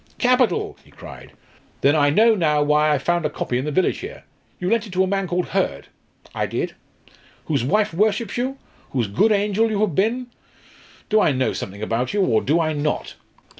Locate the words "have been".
9.81-10.25